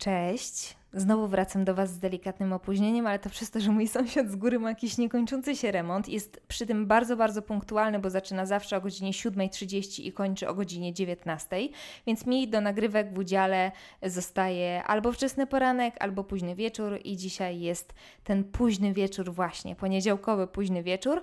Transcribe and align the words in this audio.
Cześć. 0.00 0.76
Znowu 0.92 1.28
wracam 1.28 1.64
do 1.64 1.74
Was 1.74 1.90
z 1.90 1.98
delikatnym 1.98 2.52
opóźnieniem, 2.52 3.06
ale 3.06 3.18
to 3.18 3.30
przez 3.30 3.50
to, 3.50 3.60
że 3.60 3.70
mój 3.70 3.88
sąsiad 3.88 4.30
z 4.30 4.36
góry 4.36 4.58
ma 4.58 4.68
jakiś 4.68 4.98
niekończący 4.98 5.56
się 5.56 5.70
remont. 5.70 6.08
Jest 6.08 6.40
przy 6.48 6.66
tym 6.66 6.86
bardzo, 6.86 7.16
bardzo 7.16 7.42
punktualny, 7.42 7.98
bo 7.98 8.10
zaczyna 8.10 8.46
zawsze 8.46 8.76
o 8.76 8.80
godzinie 8.80 9.10
7.30 9.10 10.02
i 10.02 10.12
kończy 10.12 10.48
o 10.48 10.54
godzinie 10.54 10.92
19.00, 10.92 11.68
więc 12.06 12.26
mi 12.26 12.48
do 12.48 12.60
nagrywek 12.60 13.14
w 13.14 13.18
udziale 13.18 13.72
zostaje 14.02 14.84
albo 14.84 15.12
wczesny 15.12 15.46
poranek, 15.46 15.94
albo 16.00 16.24
późny 16.24 16.54
wieczór 16.54 16.98
i 17.04 17.16
dzisiaj 17.16 17.60
jest 17.60 17.94
ten 18.24 18.44
późny 18.44 18.92
wieczór 18.92 19.32
właśnie, 19.32 19.76
poniedziałkowy 19.76 20.46
późny 20.46 20.82
wieczór 20.82 21.22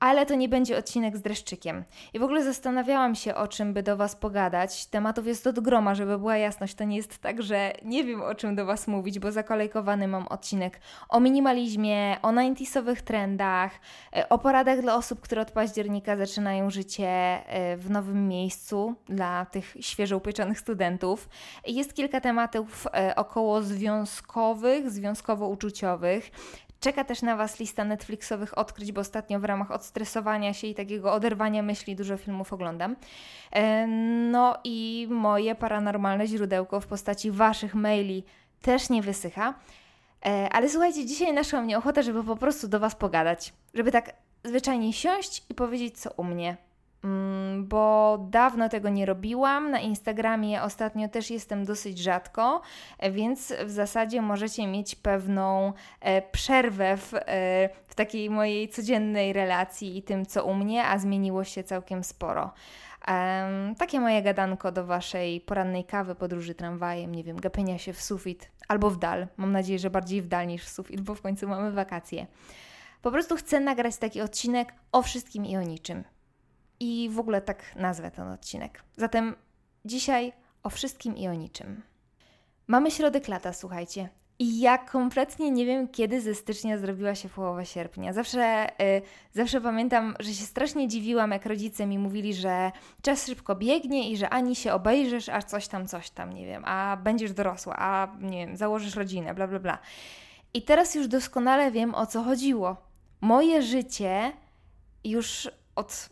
ale 0.00 0.26
to 0.26 0.34
nie 0.34 0.48
będzie 0.48 0.78
odcinek 0.78 1.16
z 1.16 1.22
dreszczykiem. 1.22 1.84
I 2.14 2.18
w 2.18 2.22
ogóle 2.22 2.44
zastanawiałam 2.44 3.14
się, 3.14 3.34
o 3.34 3.48
czym 3.48 3.74
by 3.74 3.82
do 3.82 3.96
Was 3.96 4.16
pogadać. 4.16 4.86
Tematów 4.86 5.26
jest 5.26 5.46
od 5.46 5.60
groma, 5.60 5.94
żeby 5.94 6.18
była 6.18 6.36
jasność. 6.36 6.74
To 6.74 6.84
nie 6.84 6.96
jest 6.96 7.18
tak, 7.18 7.42
że 7.42 7.72
nie 7.84 8.04
wiem, 8.04 8.22
o 8.22 8.34
czym 8.34 8.54
do 8.54 8.66
Was 8.66 8.88
mówić, 8.88 9.18
bo 9.18 9.32
zakolejkowany 9.32 10.08
mam 10.08 10.26
odcinek 10.28 10.80
o 11.08 11.20
minimalizmie, 11.20 12.16
o 12.22 12.28
90sowych 12.28 13.00
trendach, 13.00 13.72
e, 14.16 14.28
o 14.28 14.38
poradach 14.38 14.80
dla 14.80 14.94
osób, 14.94 15.20
które 15.20 15.42
od 15.42 15.50
października 15.50 16.16
zaczynają 16.16 16.70
życie 16.70 17.08
e, 17.08 17.76
w 17.76 17.90
nowym 17.90 18.28
miejscu, 18.28 18.94
dla 19.08 19.46
tych 19.46 19.76
świeżo 19.80 20.16
upieczonych 20.16 20.60
studentów. 20.60 21.28
Jest 21.66 21.94
kilka 21.94 22.20
tematów 22.20 22.86
e, 22.86 23.16
około 23.16 23.62
związkowych, 23.62 24.90
związkowo-uczuciowych. 24.90 26.30
Czeka 26.80 27.04
też 27.04 27.22
na 27.22 27.36
Was 27.36 27.60
lista 27.60 27.84
Netflixowych 27.84 28.58
odkryć, 28.58 28.92
bo 28.92 29.00
ostatnio 29.00 29.40
w 29.40 29.44
ramach 29.44 29.70
odstresowania 29.70 30.54
się 30.54 30.66
i 30.66 30.74
takiego 30.74 31.12
oderwania 31.12 31.62
myśli 31.62 31.96
dużo 31.96 32.16
filmów 32.16 32.52
oglądam. 32.52 32.96
E, 33.52 33.86
no 34.30 34.56
i 34.64 35.06
moje 35.10 35.54
paranormalne 35.54 36.26
źródełko 36.26 36.80
w 36.80 36.86
postaci 36.86 37.30
Waszych 37.30 37.74
maili 37.74 38.24
też 38.62 38.90
nie 38.90 39.02
wysycha. 39.02 39.54
E, 40.26 40.48
ale 40.52 40.68
słuchajcie, 40.68 41.06
dzisiaj 41.06 41.32
naszła 41.32 41.60
mnie 41.60 41.78
ochota, 41.78 42.02
żeby 42.02 42.24
po 42.24 42.36
prostu 42.36 42.68
do 42.68 42.80
Was 42.80 42.94
pogadać. 42.94 43.52
Żeby 43.74 43.92
tak 43.92 44.12
zwyczajnie 44.44 44.92
siąść 44.92 45.44
i 45.50 45.54
powiedzieć, 45.54 46.00
co 46.00 46.10
u 46.16 46.24
mnie 46.24 46.67
bo 47.58 48.18
dawno 48.30 48.68
tego 48.68 48.88
nie 48.88 49.06
robiłam. 49.06 49.70
Na 49.70 49.80
Instagramie 49.80 50.62
ostatnio 50.62 51.08
też 51.08 51.30
jestem 51.30 51.64
dosyć 51.64 51.98
rzadko, 51.98 52.60
więc 53.12 53.52
w 53.64 53.70
zasadzie 53.70 54.22
możecie 54.22 54.66
mieć 54.66 54.94
pewną 54.94 55.72
e, 56.00 56.22
przerwę 56.22 56.96
w, 56.96 57.14
e, 57.14 57.20
w 57.88 57.94
takiej 57.94 58.30
mojej 58.30 58.68
codziennej 58.68 59.32
relacji 59.32 59.98
i 59.98 60.02
tym, 60.02 60.26
co 60.26 60.44
u 60.44 60.54
mnie, 60.54 60.84
a 60.84 60.98
zmieniło 60.98 61.44
się 61.44 61.62
całkiem 61.62 62.04
sporo. 62.04 62.52
Takie 63.78 64.00
moje 64.00 64.22
gadanko 64.22 64.72
do 64.72 64.84
Waszej 64.84 65.40
porannej 65.40 65.84
kawy, 65.84 66.14
podróży 66.14 66.54
tramwajem, 66.54 67.14
nie 67.14 67.24
wiem, 67.24 67.40
gapienia 67.40 67.78
się 67.78 67.92
w 67.92 68.02
sufit 68.02 68.50
albo 68.68 68.90
w 68.90 68.98
dal. 68.98 69.26
Mam 69.36 69.52
nadzieję, 69.52 69.78
że 69.78 69.90
bardziej 69.90 70.22
w 70.22 70.28
dal 70.28 70.46
niż 70.46 70.64
w 70.64 70.68
sufit, 70.68 71.00
bo 71.00 71.14
w 71.14 71.22
końcu 71.22 71.48
mamy 71.48 71.72
wakacje. 71.72 72.26
Po 73.02 73.10
prostu 73.10 73.36
chcę 73.36 73.60
nagrać 73.60 73.96
taki 73.96 74.20
odcinek 74.20 74.74
o 74.92 75.02
wszystkim 75.02 75.46
i 75.46 75.56
o 75.56 75.62
niczym 75.62 76.04
i 76.80 77.10
w 77.12 77.18
ogóle 77.18 77.40
tak 77.40 77.76
nazwę 77.76 78.10
ten 78.10 78.28
odcinek. 78.28 78.82
Zatem 78.96 79.36
dzisiaj 79.84 80.32
o 80.62 80.70
wszystkim 80.70 81.16
i 81.16 81.28
o 81.28 81.34
niczym. 81.34 81.82
Mamy 82.66 82.90
środek 82.90 83.28
lata, 83.28 83.52
słuchajcie. 83.52 84.08
I 84.40 84.60
ja 84.60 84.78
kompletnie 84.78 85.50
nie 85.50 85.66
wiem, 85.66 85.88
kiedy 85.88 86.20
ze 86.20 86.34
stycznia 86.34 86.78
zrobiła 86.78 87.14
się 87.14 87.28
połowa 87.28 87.64
sierpnia. 87.64 88.12
Zawsze, 88.12 88.68
yy, 88.78 89.02
zawsze 89.32 89.60
pamiętam, 89.60 90.14
że 90.20 90.34
się 90.34 90.44
strasznie 90.44 90.88
dziwiłam, 90.88 91.30
jak 91.30 91.46
rodzice 91.46 91.86
mi 91.86 91.98
mówili, 91.98 92.34
że 92.34 92.72
czas 93.02 93.26
szybko 93.26 93.54
biegnie 93.54 94.10
i 94.10 94.16
że 94.16 94.30
ani 94.30 94.56
się 94.56 94.72
obejrzysz, 94.72 95.28
a 95.28 95.42
coś 95.42 95.68
tam, 95.68 95.86
coś 95.86 96.10
tam, 96.10 96.32
nie 96.32 96.46
wiem, 96.46 96.62
a 96.64 96.98
będziesz 97.02 97.32
dorosła, 97.32 97.76
a 97.78 98.16
nie 98.20 98.46
wiem, 98.46 98.56
założysz 98.56 98.94
rodzinę, 98.94 99.34
bla, 99.34 99.46
bla, 99.46 99.58
bla. 99.58 99.78
I 100.54 100.62
teraz 100.62 100.94
już 100.94 101.08
doskonale 101.08 101.70
wiem, 101.70 101.94
o 101.94 102.06
co 102.06 102.22
chodziło. 102.22 102.76
Moje 103.20 103.62
życie 103.62 104.32
już 105.04 105.50
od 105.76 106.08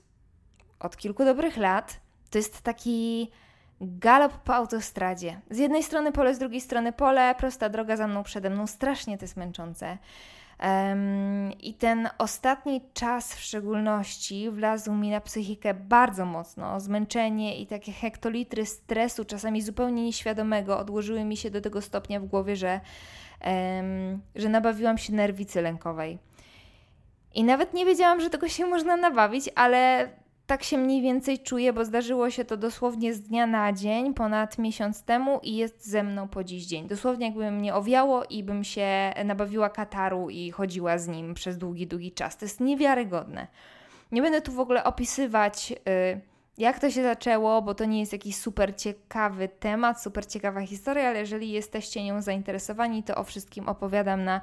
od 0.81 0.97
kilku 0.97 1.25
dobrych 1.25 1.57
lat. 1.57 2.01
To 2.31 2.39
jest 2.39 2.61
taki 2.61 3.31
galop 3.81 4.33
po 4.33 4.55
autostradzie. 4.55 5.41
Z 5.51 5.59
jednej 5.59 5.83
strony 5.83 6.13
pole, 6.13 6.35
z 6.35 6.39
drugiej 6.39 6.61
strony 6.61 6.93
pole, 6.93 7.35
prosta 7.39 7.69
droga 7.69 7.97
za 7.97 8.07
mną, 8.07 8.23
przede 8.23 8.51
mną. 8.51 8.67
Strasznie 8.67 9.19
to 9.19 9.25
jest 9.25 9.37
męczące. 9.37 9.99
Um, 10.63 11.53
I 11.53 11.75
ten 11.75 12.09
ostatni 12.19 12.81
czas 12.95 13.35
w 13.35 13.41
szczególności 13.41 14.51
wlazł 14.51 14.93
mi 14.93 15.11
na 15.11 15.21
psychikę 15.21 15.75
bardzo 15.75 16.25
mocno. 16.25 16.81
Zmęczenie 16.81 17.61
i 17.61 17.67
takie 17.67 17.93
hektolitry 17.93 18.67
stresu, 18.67 19.25
czasami 19.25 19.63
zupełnie 19.63 20.05
nieświadomego, 20.05 20.79
odłożyły 20.79 21.25
mi 21.25 21.37
się 21.37 21.51
do 21.51 21.61
tego 21.61 21.83
stopnia 21.83 22.21
w 22.21 22.27
głowie, 22.27 22.57
że, 22.57 22.81
um, 23.45 24.21
że 24.35 24.49
nabawiłam 24.49 24.99
się 24.99 25.13
nerwicy 25.13 25.63
lękowej. 25.63 26.19
I 27.35 27.45
nawet 27.45 27.75
nie 27.75 27.87
wiedziałam, 27.87 28.21
że 28.21 28.31
tego 28.31 28.49
się 28.49 28.67
można 28.67 28.97
nabawić, 28.97 29.51
ale 29.55 30.09
tak 30.47 30.63
się 30.63 30.79
mniej 30.79 31.03
więcej 31.03 31.39
czuję, 31.39 31.73
bo 31.73 31.85
zdarzyło 31.85 32.31
się 32.31 32.45
to 32.45 32.57
dosłownie 32.57 33.15
z 33.15 33.23
dnia 33.23 33.47
na 33.47 33.73
dzień, 33.73 34.15
ponad 34.15 34.59
miesiąc 34.59 35.03
temu 35.03 35.41
i 35.43 35.57
jest 35.57 35.87
ze 35.87 36.03
mną 36.03 36.29
po 36.29 36.45
dziś 36.45 36.67
dzień. 36.67 36.89
Dosłownie 36.89 37.27
jakby 37.27 37.51
mnie 37.51 37.75
owiało 37.75 38.25
i 38.25 38.43
bym 38.43 38.65
się 38.65 39.13
nabawiła 39.25 39.71
kataru 39.71 40.31
i 40.31 40.51
chodziła 40.51 40.99
z 40.99 41.09
nim 41.09 41.35
przez 41.35 41.59
długi, 41.59 41.87
długi 41.87 42.13
czas. 42.13 42.37
To 42.37 42.45
jest 42.45 42.61
niewiarygodne. 42.61 43.47
Nie 44.13 44.23
będę 44.23 44.43
tu 44.43 44.53
w 44.53 44.61
ogóle 44.61 44.85
opisywać. 44.85 45.71
Yy, 45.71 46.36
jak 46.59 46.79
to 46.79 46.91
się 46.91 47.03
zaczęło, 47.03 47.63
bo 47.63 47.75
to 47.75 47.85
nie 47.85 48.01
jest 48.01 48.13
jakiś 48.13 48.37
super 48.37 48.77
ciekawy 48.77 49.49
temat, 49.49 50.03
super 50.03 50.27
ciekawa 50.27 50.61
historia, 50.61 51.09
ale 51.09 51.19
jeżeli 51.19 51.51
jesteście 51.51 52.05
nią 52.05 52.23
zainteresowani, 52.23 53.03
to 53.03 53.15
o 53.15 53.25
wszystkim 53.25 53.69
opowiadam 53.69 54.25
na 54.25 54.41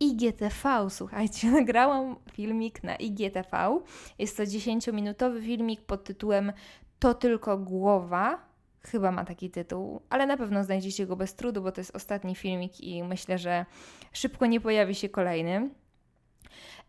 IGTV. 0.00 0.90
Słuchajcie, 0.90 1.50
nagrałam 1.60 2.16
filmik 2.32 2.82
na 2.82 2.96
IGTV. 2.96 3.80
Jest 4.18 4.36
to 4.36 4.42
10-minutowy 4.42 5.42
filmik 5.42 5.80
pod 5.80 6.04
tytułem 6.04 6.52
To 6.98 7.14
tylko 7.14 7.58
głowa. 7.58 8.46
Chyba 8.80 9.12
ma 9.12 9.24
taki 9.24 9.50
tytuł, 9.50 10.00
ale 10.10 10.26
na 10.26 10.36
pewno 10.36 10.64
znajdziecie 10.64 11.06
go 11.06 11.16
bez 11.16 11.34
trudu, 11.34 11.62
bo 11.62 11.72
to 11.72 11.80
jest 11.80 11.96
ostatni 11.96 12.34
filmik 12.34 12.80
i 12.80 13.04
myślę, 13.04 13.38
że 13.38 13.66
szybko 14.12 14.46
nie 14.46 14.60
pojawi 14.60 14.94
się 14.94 15.08
kolejny. 15.08 15.70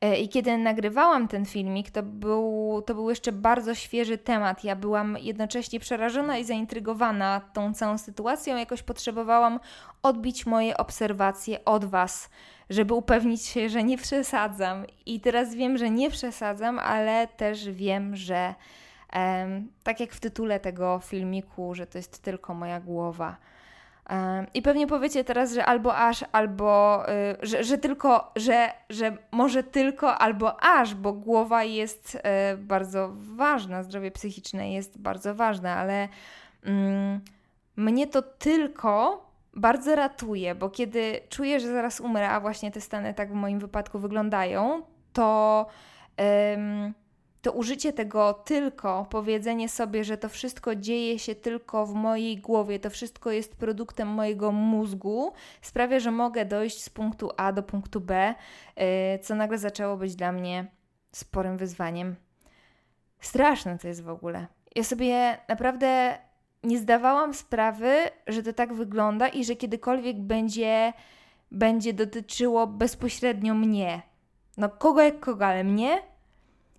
E, 0.01 0.17
I 0.17 0.29
kiedy 0.29 0.57
nagrywałam 0.57 1.27
ten 1.27 1.45
filmik, 1.45 1.91
to 1.91 2.03
był, 2.03 2.83
to 2.85 2.95
był 2.95 3.09
jeszcze 3.09 3.31
bardzo 3.31 3.75
świeży 3.75 4.17
temat. 4.17 4.63
Ja 4.63 4.75
byłam 4.75 5.17
jednocześnie 5.21 5.79
przerażona 5.79 6.37
i 6.37 6.43
zaintrygowana 6.43 7.41
tą 7.53 7.73
całą 7.73 7.97
sytuacją. 7.97 8.57
Jakoś 8.57 8.83
potrzebowałam 8.83 9.59
odbić 10.03 10.45
moje 10.45 10.77
obserwacje 10.77 11.65
od 11.65 11.85
Was, 11.85 12.29
żeby 12.69 12.93
upewnić 12.93 13.45
się, 13.45 13.69
że 13.69 13.83
nie 13.83 13.97
przesadzam. 13.97 14.85
I 15.05 15.19
teraz 15.19 15.55
wiem, 15.55 15.77
że 15.77 15.89
nie 15.89 16.09
przesadzam, 16.09 16.79
ale 16.79 17.27
też 17.27 17.69
wiem, 17.69 18.15
że 18.15 18.55
tak 19.83 19.99
jak 19.99 20.13
w 20.13 20.19
tytule 20.19 20.59
tego 20.59 20.99
filmiku, 20.99 21.75
że 21.75 21.87
to 21.87 21.97
jest 21.97 22.23
tylko 22.23 22.53
moja 22.53 22.79
głowa 22.79 23.37
i 24.53 24.61
pewnie 24.61 24.87
powiecie 24.87 25.23
teraz, 25.23 25.53
że 25.53 25.65
albo 25.65 25.95
aż, 25.95 26.25
albo 26.31 27.03
y, 27.09 27.37
że, 27.41 27.63
że 27.63 27.77
tylko, 27.77 28.31
że, 28.35 28.71
że 28.89 29.17
może 29.31 29.63
tylko 29.63 30.17
albo 30.17 30.63
aż, 30.63 30.95
bo 30.95 31.13
głowa 31.13 31.63
jest 31.63 32.15
y, 32.15 32.57
bardzo 32.57 33.11
ważna, 33.15 33.83
zdrowie 33.83 34.11
psychiczne 34.11 34.73
jest 34.73 34.97
bardzo 34.97 35.35
ważne, 35.35 35.73
ale 35.73 36.07
mm, 36.63 37.21
mnie 37.75 38.07
to 38.07 38.21
tylko 38.21 39.25
bardzo 39.53 39.95
ratuje, 39.95 40.55
bo 40.55 40.69
kiedy 40.69 41.19
czuję, 41.29 41.59
że 41.59 41.67
zaraz 41.67 41.99
umrę, 41.99 42.29
a 42.29 42.39
właśnie 42.39 42.71
te 42.71 42.81
stany 42.81 43.13
tak 43.13 43.31
w 43.31 43.35
moim 43.35 43.59
wypadku 43.59 43.99
wyglądają, 43.99 44.81
to 45.13 45.65
to 47.41 47.51
użycie 47.51 47.93
tego 47.93 48.33
tylko, 48.33 49.05
powiedzenie 49.09 49.69
sobie, 49.69 50.03
że 50.03 50.17
to 50.17 50.29
wszystko 50.29 50.75
dzieje 50.75 51.19
się 51.19 51.35
tylko 51.35 51.85
w 51.85 51.93
mojej 51.93 52.37
głowie, 52.37 52.79
to 52.79 52.89
wszystko 52.89 53.31
jest 53.31 53.55
produktem 53.55 54.07
mojego 54.07 54.51
mózgu, 54.51 55.33
sprawia, 55.61 55.99
że 55.99 56.11
mogę 56.11 56.45
dojść 56.45 56.83
z 56.83 56.89
punktu 56.89 57.31
A 57.37 57.53
do 57.53 57.63
punktu 57.63 58.01
B, 58.01 58.35
y, 59.15 59.19
co 59.19 59.35
nagle 59.35 59.57
zaczęło 59.57 59.97
być 59.97 60.15
dla 60.15 60.31
mnie 60.31 60.67
sporym 61.11 61.57
wyzwaniem. 61.57 62.15
Straszne 63.19 63.77
to 63.77 63.87
jest 63.87 64.03
w 64.03 64.09
ogóle. 64.09 64.47
Ja 64.75 64.83
sobie 64.83 65.37
naprawdę 65.49 66.17
nie 66.63 66.77
zdawałam 66.77 67.33
sprawy, 67.33 67.95
że 68.27 68.43
to 68.43 68.53
tak 68.53 68.73
wygląda 68.73 69.27
i 69.27 69.45
że 69.45 69.55
kiedykolwiek 69.55 70.19
będzie, 70.19 70.93
będzie 71.51 71.93
dotyczyło 71.93 72.67
bezpośrednio 72.67 73.53
mnie. 73.53 74.01
No 74.57 74.69
kogo 74.69 75.01
jak 75.01 75.19
kogo, 75.19 75.45
ale 75.45 75.63
mnie 75.63 76.01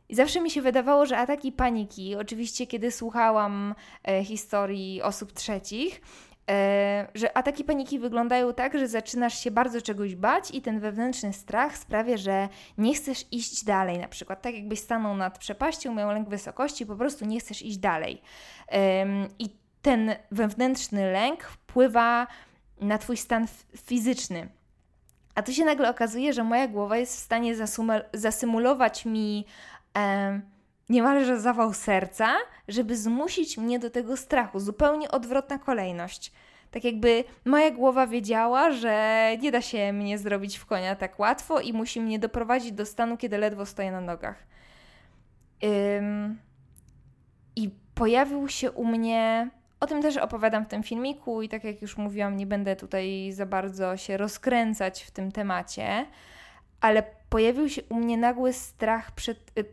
i 0.09 0.15
zawsze 0.15 0.41
mi 0.41 0.51
się 0.51 0.63
wydawało, 0.63 1.07
że 1.07 1.19
ataki 1.19 1.53
paniki, 1.53 2.17
oczywiście 2.17 2.67
kiedy 2.67 2.91
słuchałam 2.91 3.75
e, 4.09 4.25
historii 4.25 5.03
osób 5.03 5.33
trzecich, 5.33 6.01
e, 6.51 7.09
że 7.15 7.37
ataki 7.37 7.65
paniki 7.65 7.99
wyglądają 7.99 8.55
tak, 8.55 8.79
że 8.79 8.89
zaczynasz 8.89 9.39
się 9.39 9.51
bardzo 9.51 9.83
czegoś 9.83 10.15
bać 10.15 10.51
i 10.51 10.63
ten 10.63 10.81
wewnętrzny 10.81 11.33
strach 11.33 11.79
sprawia, 11.79 12.17
że 12.17 12.49
nie 12.79 12.95
chcesz 12.95 13.25
iść 13.33 13.65
dalej. 13.65 13.99
Na 13.99 14.09
przykład 14.09 14.43
tak 14.43 14.55
jakbyś 14.55 14.81
stanął 14.81 15.17
nad 15.17 15.39
przepaścią, 15.39 15.95
miał 15.95 16.09
lęk 16.09 16.29
wysokości, 16.29 16.87
po 16.87 16.97
prostu 16.97 17.25
nie 17.25 17.41
chcesz 17.41 17.63
iść 17.63 17.79
dalej. 17.79 18.23
E, 18.73 19.07
I 19.39 19.49
ten 19.83 20.15
wewnętrzny 20.31 21.13
lęk 21.13 21.45
wpływa 21.45 22.27
na 22.81 22.99
Twój 22.99 23.17
stan 23.17 23.47
fizyczny. 23.77 24.49
A 25.35 25.43
tu 25.43 25.53
się 25.53 25.65
nagle 25.65 25.91
okazuje, 25.91 26.33
że 26.33 26.45
moja 26.45 26.69
głowa 26.69 26.97
jest 26.97 27.17
w 27.17 27.19
stanie 27.19 27.55
zasymulować 28.13 29.05
mi 29.05 29.45
e, 29.97 30.41
niemalże 30.89 31.41
zawał 31.41 31.75
serca, 31.75 32.37
żeby 32.69 32.97
zmusić 32.97 33.59
mnie 33.59 33.79
do 33.79 33.91
tego 33.91 34.17
strachu. 34.17 34.61
Zupełnie 34.61 35.11
odwrotna 35.11 35.59
kolejność. 35.59 36.33
Tak 36.71 36.85
jakby 36.85 37.25
moja 37.45 37.71
głowa 37.71 38.07
wiedziała, 38.07 38.73
że 38.73 39.27
nie 39.41 39.53
da 39.53 39.61
się 39.61 39.93
mnie 39.93 40.19
zrobić 40.19 40.57
w 40.57 40.67
konia 40.67 40.97
tak 40.97 41.19
łatwo 41.19 41.61
i 41.61 41.73
musi 41.73 42.01
mnie 42.01 42.19
doprowadzić 42.19 42.73
do 42.73 42.87
stanu, 42.87 43.17
kiedy 43.17 43.39
ledwo 43.39 43.67
stoję 43.67 43.93
na 43.93 44.01
nogach. 44.01 44.47
Ym... 45.65 46.39
I 47.57 47.71
pojawił 47.95 48.49
się 48.49 48.71
u 48.71 48.85
mnie. 48.85 49.51
O 49.81 49.87
tym 49.87 50.03
też 50.03 50.17
opowiadam 50.17 50.65
w 50.65 50.69
tym 50.69 50.83
filmiku, 50.83 51.43
i 51.43 51.49
tak 51.49 51.65
jak 51.65 51.83
już 51.83 51.97
mówiłam, 51.97 52.37
nie 52.37 52.47
będę 52.47 52.77
tutaj 52.77 53.33
za 53.33 53.47
bardzo 53.47 53.97
się 53.97 54.17
rozkręcać 54.17 55.03
w 55.03 55.11
tym 55.11 55.33
temacie, 55.33 56.07
ale 56.81 57.03
pojawił 57.31 57.69
się 57.69 57.83
u 57.89 57.95
mnie 57.95 58.17
nagły 58.17 58.53
strach 58.53 59.13
przed. 59.13 59.59
Y, 59.59 59.65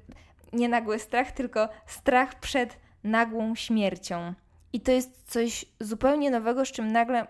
nie 0.54 0.70
nagły 0.70 1.00
strach, 1.00 1.32
tylko 1.32 1.70
strach 1.86 2.40
przed 2.40 2.78
nagłą 3.04 3.56
śmiercią. 3.56 4.34
I 4.74 4.82
to 4.82 4.92
jest 4.92 5.32
coś 5.32 5.66
zupełnie 5.80 6.32
nowego, 6.32 6.66
z 6.66 6.72
czym 6.72 6.92
nagle 6.92 7.28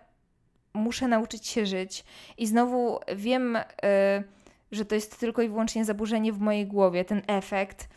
muszę 0.73 1.07
nauczyć 1.07 1.47
się 1.47 1.65
żyć. 1.65 2.03
I 2.37 2.47
znowu 2.47 2.99
wiem, 3.15 3.55
y, 3.55 3.63
że 4.71 4.85
to 4.85 4.95
jest 4.95 5.19
tylko 5.19 5.41
i 5.41 5.49
wyłącznie 5.49 5.85
zaburzenie 5.85 6.33
w 6.33 6.39
mojej 6.39 6.67
głowie, 6.67 7.05
ten 7.05 7.21
efekt, 7.27 7.89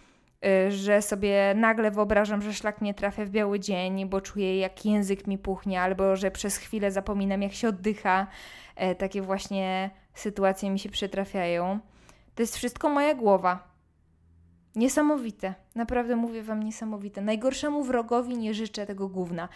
y, 0.47 0.71
że 0.71 1.03
sobie 1.03 1.55
nagle 1.57 1.91
wyobrażam, 1.91 2.43
że 2.43 2.55
szlak 2.55 2.81
mnie 2.81 2.95
trafia 2.95 3.25
w 3.25 3.31
biały 3.31 3.61
dzień, 3.61 4.09
bo 4.09 4.21
czuję, 4.21 4.59
jak 4.59 4.85
język 4.85 5.27
mi 5.27 5.39
puchnie, 5.39 5.83
albo 5.83 6.17
że 6.17 6.31
przez 6.31 6.57
chwilę 6.57 6.91
zapominam, 6.91 7.43
jak 7.43 7.53
się 7.53 7.69
oddycha. 7.69 8.27
Y, 8.93 8.95
takie 8.95 9.23
właśnie 9.23 9.91
sytuacje 10.15 10.71
mi 10.71 10.79
się 10.79 10.89
przytrafiają. 10.89 11.81
To 12.39 12.43
jest 12.43 12.57
wszystko 12.57 12.89
moja 12.89 13.15
głowa. 13.15 13.69
Niesamowite. 14.77 15.55
Naprawdę 15.75 16.17
mówię 16.17 16.43
Wam 16.43 16.63
niesamowite. 16.63 17.21
Najgorszemu 17.21 17.85
wrogowi 17.85 18.37
nie 18.37 18.55
życzę 18.55 18.87
tego 18.87 19.09
gówna. 19.09 19.49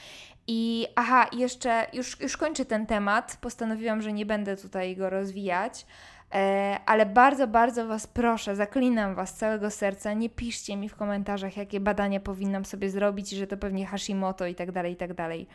I 0.46 0.86
aha, 0.96 1.26
jeszcze 1.32 1.86
już, 1.92 2.20
już 2.20 2.36
kończę 2.36 2.64
ten 2.64 2.86
temat. 2.86 3.38
Postanowiłam, 3.40 4.02
że 4.02 4.12
nie 4.12 4.26
będę 4.26 4.56
tutaj 4.56 4.96
go 4.96 5.10
rozwijać. 5.10 5.86
E, 6.34 6.78
ale 6.86 7.06
bardzo, 7.06 7.46
bardzo 7.46 7.86
Was 7.86 8.06
proszę, 8.06 8.56
zaklinam 8.56 9.14
Was 9.14 9.30
z 9.30 9.34
całego 9.34 9.70
serca, 9.70 10.12
nie 10.12 10.30
piszcie 10.30 10.76
mi 10.76 10.88
w 10.88 10.96
komentarzach, 10.96 11.56
jakie 11.56 11.80
badania 11.80 12.20
powinnam 12.20 12.64
sobie 12.64 12.90
zrobić, 12.90 13.30
że 13.30 13.46
to 13.46 13.56
pewnie 13.56 13.86
Hashimoto 13.86 14.46
i 14.46 14.54
tak 14.54 14.72
dalej, 14.72 14.92
i 14.92 14.96
tak 14.96 15.14
dalej. 15.14 15.46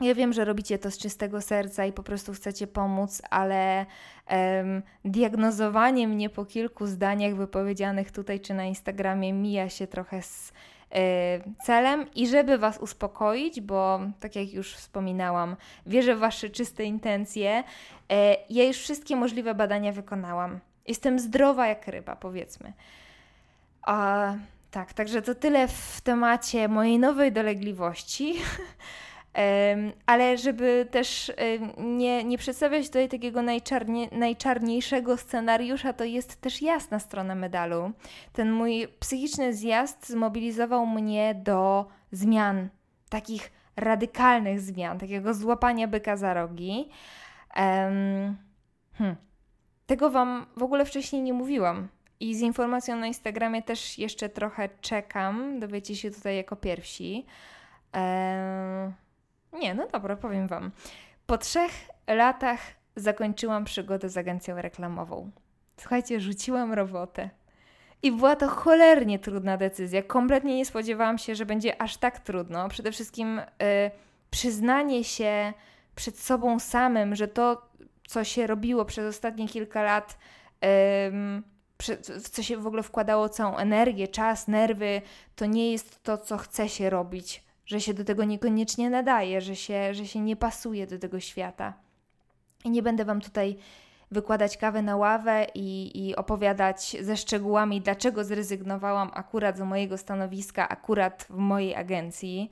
Ja 0.00 0.14
wiem, 0.14 0.32
że 0.32 0.44
robicie 0.44 0.78
to 0.78 0.90
z 0.90 0.98
czystego 0.98 1.40
serca 1.40 1.84
i 1.84 1.92
po 1.92 2.02
prostu 2.02 2.32
chcecie 2.32 2.66
pomóc, 2.66 3.22
ale 3.30 3.86
diagnozowanie 5.04 6.08
mnie 6.08 6.30
po 6.30 6.44
kilku 6.44 6.86
zdaniach 6.86 7.34
wypowiedzianych 7.34 8.12
tutaj 8.12 8.40
czy 8.40 8.54
na 8.54 8.64
Instagramie 8.64 9.32
mija 9.32 9.68
się 9.68 9.86
trochę 9.86 10.22
z 10.22 10.52
e, 10.94 11.40
celem 11.64 12.06
i 12.14 12.28
żeby 12.28 12.58
Was 12.58 12.78
uspokoić, 12.78 13.60
bo 13.60 14.00
tak 14.20 14.36
jak 14.36 14.52
już 14.52 14.74
wspominałam, 14.74 15.56
wierzę 15.86 16.16
w 16.16 16.18
Wasze 16.18 16.50
czyste 16.50 16.84
intencje. 16.84 17.64
E, 18.10 18.36
ja 18.50 18.64
już 18.64 18.76
wszystkie 18.76 19.16
możliwe 19.16 19.54
badania 19.54 19.92
wykonałam. 19.92 20.60
Jestem 20.86 21.18
zdrowa 21.18 21.66
jak 21.66 21.88
ryba, 21.88 22.16
powiedzmy. 22.16 22.72
A, 23.82 24.34
tak, 24.70 24.92
także 24.92 25.22
to 25.22 25.34
tyle 25.34 25.68
w 25.68 26.00
temacie 26.00 26.68
mojej 26.68 26.98
nowej 26.98 27.32
dolegliwości. 27.32 28.34
Ale 30.06 30.38
żeby 30.38 30.86
też 30.90 31.32
nie, 31.78 32.24
nie 32.24 32.38
przedstawiać 32.38 32.86
tutaj 32.86 33.08
takiego 33.08 33.42
najczarnie, 33.42 34.08
najczarniejszego 34.12 35.16
scenariusza, 35.16 35.92
to 35.92 36.04
jest 36.04 36.40
też 36.40 36.62
jasna 36.62 36.98
strona 36.98 37.34
medalu. 37.34 37.92
Ten 38.32 38.52
mój 38.52 38.88
psychiczny 39.00 39.54
zjazd 39.54 40.08
zmobilizował 40.08 40.86
mnie 40.86 41.34
do 41.34 41.86
zmian, 42.12 42.68
takich 43.08 43.52
radykalnych 43.76 44.60
zmian, 44.60 44.98
takiego 44.98 45.34
złapania 45.34 45.88
byka 45.88 46.16
za 46.16 46.34
rogi. 46.34 46.88
Hmm. 47.54 48.36
Tego 49.86 50.10
Wam 50.10 50.46
w 50.56 50.62
ogóle 50.62 50.84
wcześniej 50.84 51.22
nie 51.22 51.32
mówiłam. 51.32 51.88
I 52.20 52.34
z 52.34 52.40
informacją 52.40 52.96
na 52.96 53.06
Instagramie 53.06 53.62
też 53.62 53.98
jeszcze 53.98 54.28
trochę 54.28 54.68
czekam. 54.80 55.60
Dowiecie 55.60 55.96
się 55.96 56.10
tutaj 56.10 56.36
jako 56.36 56.56
pierwsi. 56.56 57.26
Um, 57.94 58.92
nie, 59.52 59.74
no 59.74 59.88
dobra, 59.92 60.16
powiem 60.16 60.46
Wam. 60.46 60.70
Po 61.26 61.38
trzech 61.38 61.72
latach 62.06 62.60
zakończyłam 62.96 63.64
przygodę 63.64 64.08
z 64.08 64.16
agencją 64.16 64.62
reklamową. 64.62 65.30
Słuchajcie, 65.76 66.20
rzuciłam 66.20 66.72
robotę. 66.72 67.30
I 68.02 68.12
była 68.12 68.36
to 68.36 68.48
cholernie 68.48 69.18
trudna 69.18 69.56
decyzja. 69.56 70.02
Kompletnie 70.02 70.56
nie 70.56 70.66
spodziewałam 70.66 71.18
się, 71.18 71.34
że 71.34 71.46
będzie 71.46 71.82
aż 71.82 71.96
tak 71.96 72.18
trudno. 72.18 72.68
Przede 72.68 72.92
wszystkim 72.92 73.38
y, 73.38 73.44
przyznanie 74.30 75.04
się 75.04 75.52
przed 75.94 76.18
sobą 76.18 76.58
samym, 76.58 77.14
że 77.14 77.28
to, 77.28 77.68
co 78.06 78.24
się 78.24 78.46
robiło 78.46 78.84
przez 78.84 79.16
ostatnie 79.16 79.48
kilka 79.48 79.82
lat, 79.82 80.18
w 82.08 82.28
co 82.30 82.42
się 82.42 82.56
w 82.56 82.66
ogóle 82.66 82.82
wkładało 82.82 83.28
całą 83.28 83.56
energię, 83.56 84.08
czas, 84.08 84.48
nerwy, 84.48 85.02
to 85.36 85.46
nie 85.46 85.72
jest 85.72 86.02
to, 86.02 86.18
co 86.18 86.38
chce 86.38 86.68
się 86.68 86.90
robić 86.90 87.47
że 87.68 87.80
się 87.80 87.94
do 87.94 88.04
tego 88.04 88.24
niekoniecznie 88.24 88.90
nadaje, 88.90 89.40
że 89.40 89.56
się, 89.56 89.94
że 89.94 90.06
się 90.06 90.20
nie 90.20 90.36
pasuje 90.36 90.86
do 90.86 90.98
tego 90.98 91.20
świata. 91.20 91.74
I 92.64 92.70
nie 92.70 92.82
będę 92.82 93.04
Wam 93.04 93.20
tutaj 93.20 93.56
wykładać 94.10 94.56
kawę 94.56 94.82
na 94.82 94.96
ławę 94.96 95.46
i, 95.54 95.90
i 96.08 96.16
opowiadać 96.16 96.96
ze 97.00 97.16
szczegółami, 97.16 97.80
dlaczego 97.80 98.24
zrezygnowałam 98.24 99.10
akurat 99.14 99.58
z 99.58 99.60
mojego 99.60 99.98
stanowiska, 99.98 100.68
akurat 100.68 101.26
w 101.30 101.36
mojej 101.36 101.74
agencji, 101.74 102.50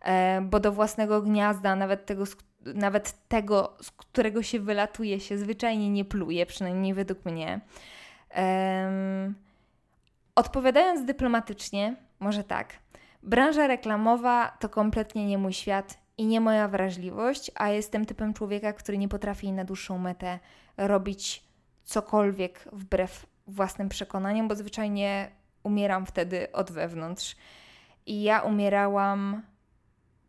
e, 0.00 0.40
bo 0.40 0.60
do 0.60 0.72
własnego 0.72 1.22
gniazda, 1.22 1.76
nawet 1.76 2.06
tego, 2.06 2.24
nawet 2.60 3.28
tego, 3.28 3.76
z 3.82 3.90
którego 3.90 4.42
się 4.42 4.60
wylatuje, 4.60 5.20
się 5.20 5.38
zwyczajnie 5.38 5.90
nie 5.90 6.04
pluje, 6.04 6.46
przynajmniej 6.46 6.94
według 6.94 7.24
mnie. 7.24 7.60
Odpowiadając 10.34 11.04
dyplomatycznie, 11.04 11.96
może 12.20 12.44
tak. 12.44 12.72
Branża 13.22 13.66
reklamowa 13.66 14.56
to 14.60 14.68
kompletnie 14.68 15.26
nie 15.26 15.38
mój 15.38 15.52
świat 15.52 15.98
i 16.18 16.26
nie 16.26 16.40
moja 16.40 16.68
wrażliwość, 16.68 17.50
a 17.54 17.68
jestem 17.68 18.06
typem 18.06 18.34
człowieka, 18.34 18.72
który 18.72 18.98
nie 18.98 19.08
potrafi 19.08 19.52
na 19.52 19.64
dłuższą 19.64 19.98
metę 19.98 20.38
robić 20.76 21.44
cokolwiek 21.84 22.68
wbrew 22.72 23.26
własnym 23.46 23.88
przekonaniom, 23.88 24.48
bo 24.48 24.54
zwyczajnie 24.54 25.30
umieram 25.62 26.06
wtedy 26.06 26.52
od 26.52 26.72
wewnątrz. 26.72 27.36
I 28.06 28.22
ja 28.22 28.40
umierałam 28.40 29.42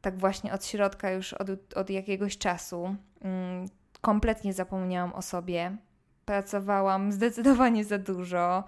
tak 0.01 0.17
właśnie 0.17 0.53
od 0.53 0.65
środka 0.65 1.11
już 1.11 1.33
od, 1.33 1.49
od 1.75 1.89
jakiegoś 1.89 2.37
czasu. 2.37 2.95
Mm, 3.21 3.65
kompletnie 4.01 4.53
zapomniałam 4.53 5.13
o 5.13 5.21
sobie. 5.21 5.77
Pracowałam 6.25 7.11
zdecydowanie 7.11 7.85
za 7.85 7.97
dużo. 7.97 8.63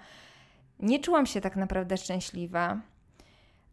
Nie 0.79 0.99
czułam 0.99 1.25
się 1.25 1.41
tak 1.41 1.55
naprawdę 1.55 1.97
szczęśliwa. 1.97 2.79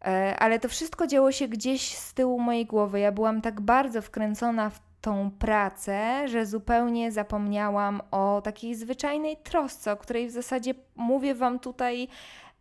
E, 0.05 0.35
ale 0.39 0.59
to 0.59 0.69
wszystko 0.69 1.07
działo 1.07 1.31
się 1.31 1.47
gdzieś 1.47 1.95
z 1.95 2.13
tyłu 2.13 2.39
mojej 2.39 2.65
głowy. 2.65 2.99
Ja 2.99 3.11
byłam 3.11 3.41
tak 3.41 3.61
bardzo 3.61 4.01
wkręcona 4.01 4.69
w 4.69 4.79
tą 5.01 5.31
pracę, 5.31 6.27
że 6.27 6.45
zupełnie 6.45 7.11
zapomniałam 7.11 8.01
o 8.11 8.41
takiej 8.43 8.75
zwyczajnej 8.75 9.37
trosce, 9.37 9.91
o 9.91 9.97
której 9.97 10.27
w 10.27 10.31
zasadzie 10.31 10.73
mówię 10.95 11.35
Wam 11.35 11.59
tutaj 11.59 12.07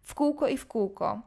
w 0.00 0.14
kółko 0.14 0.48
i 0.48 0.56
w 0.56 0.66
kółko. 0.66 1.22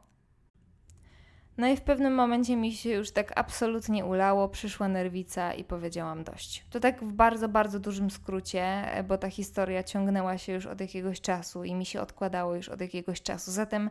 No 1.58 1.68
i 1.68 1.76
w 1.76 1.80
pewnym 1.80 2.14
momencie 2.14 2.56
mi 2.56 2.72
się 2.72 2.90
już 2.90 3.10
tak 3.10 3.32
absolutnie 3.38 4.04
ulało, 4.04 4.48
przyszła 4.48 4.88
nerwica 4.88 5.54
i 5.54 5.64
powiedziałam 5.64 6.24
dość. 6.24 6.64
To 6.70 6.80
tak 6.80 7.04
w 7.04 7.12
bardzo, 7.12 7.48
bardzo 7.48 7.80
dużym 7.80 8.10
skrócie, 8.10 8.86
bo 9.08 9.18
ta 9.18 9.30
historia 9.30 9.82
ciągnęła 9.82 10.38
się 10.38 10.52
już 10.52 10.66
od 10.66 10.80
jakiegoś 10.80 11.20
czasu 11.20 11.64
i 11.64 11.74
mi 11.74 11.86
się 11.86 12.00
odkładało 12.00 12.54
już 12.54 12.68
od 12.68 12.80
jakiegoś 12.80 13.22
czasu. 13.22 13.50
Zatem 13.50 13.90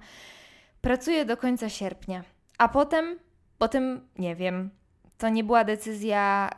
Pracuję 0.82 1.26
do 1.26 1.38
końca 1.38 1.70
sierpnia, 1.70 2.24
a 2.58 2.68
potem, 2.68 3.20
potem 3.58 4.08
nie 4.18 4.36
wiem. 4.36 4.70
To 5.18 5.30
nie 5.30 5.44
była 5.44 5.64
decyzja, 5.64 6.50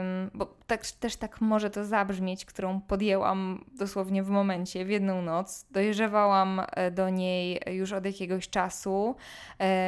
ym, 0.00 0.30
bo 0.34 0.54
tak, 0.66 0.86
też 0.86 1.16
tak 1.16 1.40
może 1.40 1.70
to 1.70 1.84
zabrzmieć, 1.84 2.44
którą 2.44 2.80
podjęłam 2.80 3.64
dosłownie 3.78 4.22
w 4.22 4.28
momencie, 4.28 4.84
w 4.84 4.88
jedną 4.88 5.22
noc. 5.22 5.66
Dojrzewałam 5.70 6.62
e, 6.72 6.90
do 6.90 7.10
niej 7.10 7.60
już 7.70 7.92
od 7.92 8.04
jakiegoś 8.04 8.48
czasu, 8.48 9.16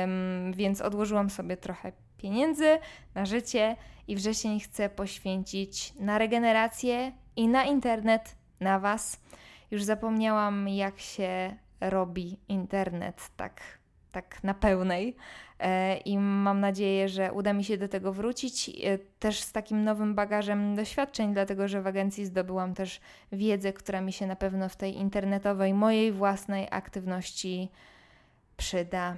ym, 0.05 0.53
więc 0.53 0.81
odłożyłam 0.81 1.31
sobie 1.31 1.57
trochę 1.57 1.93
pieniędzy 2.17 2.79
na 3.15 3.27
życie 3.27 3.77
i 4.09 4.17
wrzesień 4.17 4.61
chcę 4.61 4.89
poświęcić 4.89 5.95
na 6.01 6.19
regenerację 6.19 7.13
i 7.37 7.49
na 7.49 7.65
internet, 7.65 8.37
na 8.61 8.79
Was. 8.79 9.21
Już 9.71 9.83
zapomniałam, 9.83 10.69
jak 10.69 10.99
się 10.99 11.57
robi 11.81 12.39
internet 12.49 13.31
tak 13.37 13.82
tak 14.13 14.45
na 14.45 14.55
pełnej. 14.55 15.17
e, 15.59 15.97
i 15.97 16.19
mam 16.19 16.61
nadzieję, 16.61 17.09
że 17.09 17.33
uda 17.33 17.53
mi 17.53 17.65
się 17.65 17.79
do 17.79 17.89
tego 17.89 18.13
wrócić. 18.13 18.69
E, 18.69 18.99
też 19.19 19.41
z 19.41 19.53
takim 19.53 19.85
nowym 19.85 20.15
bagażem 20.15 20.77
doświadczeń, 20.77 21.33
dlatego 21.33 21.69
że 21.69 21.83
w 21.83 21.87
agencji 21.87 22.27
zdobyłam 22.27 22.75
też 22.75 23.01
wiedzę, 23.33 23.73
która 23.73 24.01
mi 24.01 24.13
się 24.13 24.27
na 24.27 24.37
pewno 24.37 24.69
w 24.69 24.77
tej 24.77 24.97
internetowej, 24.97 25.75
mojej 25.75 26.13
własnej 26.13 26.69
aktywności 26.71 27.69
przyda. 28.57 29.17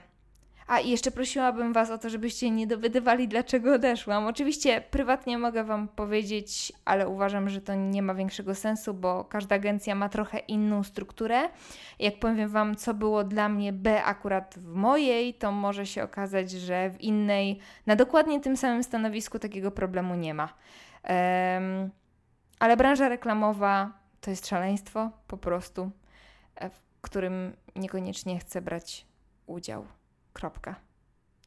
A 0.66 0.80
i 0.80 0.90
jeszcze 0.90 1.11
prosiłabym 1.11 1.73
Was 1.73 1.90
o 1.90 1.99
to, 1.99 2.11
żebyście 2.11 2.50
nie 2.50 2.66
dowiadywali, 2.66 3.28
dlaczego 3.28 3.75
odeszłam. 3.75 4.26
Oczywiście 4.26 4.80
prywatnie 4.80 5.38
mogę 5.38 5.64
Wam 5.64 5.88
powiedzieć, 5.88 6.73
ale 6.85 7.09
uważam, 7.09 7.49
że 7.49 7.61
to 7.61 7.75
nie 7.75 8.02
ma 8.02 8.14
większego 8.14 8.54
sensu, 8.54 8.94
bo 8.94 9.25
każda 9.25 9.56
agencja 9.56 9.94
ma 9.94 10.09
trochę 10.09 10.38
inną 10.38 10.83
strukturę. 10.83 11.49
Jak 11.99 12.18
powiem 12.18 12.49
Wam, 12.49 12.76
co 12.76 12.94
było 12.94 13.25
dla 13.25 13.49
mnie 13.49 13.73
B 13.73 14.04
akurat 14.04 14.54
w 14.59 14.75
mojej, 14.75 15.35
to 15.35 15.52
może 15.52 15.87
się 15.87 16.02
okazać, 16.02 16.50
że 16.50 16.90
w 16.90 17.00
innej, 17.00 17.59
na 17.87 17.97
dokładnie 17.97 18.40
tym 18.40 18.56
samym 18.56 18.83
stanowisku 18.83 19.38
takiego 19.38 19.71
problemu 19.71 20.14
nie 20.14 20.35
ma. 20.35 20.49
Um, 21.09 21.90
ale 22.59 22.76
branża 22.76 23.09
reklamowa 23.09 23.92
to 24.21 24.30
jest 24.30 24.47
szaleństwo 24.47 25.11
po 25.26 25.37
prostu, 25.37 25.90
e, 26.54 26.71
w 26.71 26.83
którym 27.00 27.56
niekoniecznie 27.76 28.38
chcę 28.38 28.62
brać 28.62 29.06
udział. 29.47 29.87
Kropka. 30.34 30.74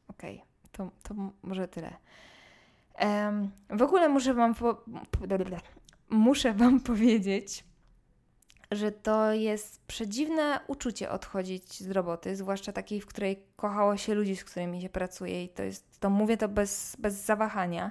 Okej, 0.08 0.36
okay. 0.36 0.46
to, 0.72 0.90
to 1.02 1.14
może 1.42 1.68
tyle. 1.68 1.96
Um, 3.00 3.50
w 3.70 3.82
ogóle 3.82 4.08
muszę 4.08 4.34
wam, 4.34 4.54
po, 4.54 4.84
muszę 6.10 6.52
wam 6.52 6.80
powiedzieć, 6.90 7.64
że 8.70 8.92
to 8.92 9.32
jest 9.32 9.86
przedziwne 9.86 10.60
uczucie 10.66 11.10
odchodzić 11.10 11.80
z 11.80 11.90
roboty, 11.90 12.36
zwłaszcza 12.36 12.72
takiej, 12.72 13.00
w 13.00 13.06
której 13.06 13.42
kochało 13.56 13.96
się 13.96 14.14
ludzi, 14.14 14.36
z 14.36 14.44
którymi 14.44 14.82
się 14.82 14.88
pracuje 14.88 15.44
i 15.44 15.48
to 15.48 15.62
jest, 15.62 16.00
to 16.00 16.10
mówię 16.10 16.36
to 16.36 16.48
bez, 16.48 16.96
bez 16.98 17.14
zawahania. 17.14 17.90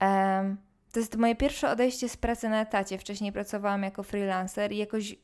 Um, 0.00 0.56
to 0.92 1.00
jest 1.00 1.16
moje 1.16 1.36
pierwsze 1.36 1.70
odejście 1.70 2.08
z 2.08 2.16
pracy 2.16 2.48
na 2.48 2.60
etacie. 2.60 2.98
Wcześniej 2.98 3.32
pracowałam 3.32 3.82
jako 3.82 4.02
freelancer 4.02 4.72
i 4.72 4.76
jakoś 4.76 5.16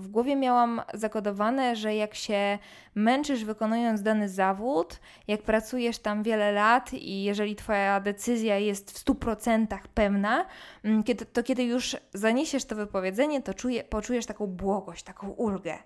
w 0.00 0.08
głowie 0.08 0.36
miałam 0.36 0.82
zakodowane, 0.94 1.76
że 1.76 1.94
jak 1.94 2.14
się 2.14 2.58
męczysz 2.94 3.44
wykonując 3.44 4.02
dany 4.02 4.28
zawód, 4.28 5.00
jak 5.28 5.42
pracujesz 5.42 5.98
tam 5.98 6.22
wiele 6.22 6.52
lat 6.52 6.92
i 6.92 7.22
jeżeli 7.22 7.56
Twoja 7.56 8.00
decyzja 8.00 8.58
jest 8.58 8.90
w 8.90 9.04
100% 9.04 9.88
pewna, 9.94 10.46
mm, 10.84 11.02
to 11.32 11.42
kiedy 11.42 11.62
już 11.64 11.96
zaniesiesz 12.14 12.64
to 12.64 12.76
wypowiedzenie, 12.76 13.42
to 13.42 13.54
czuje, 13.54 13.84
poczujesz 13.84 14.26
taką 14.26 14.46
błogość, 14.46 15.02
taką 15.02 15.28
ulgę. 15.28 15.78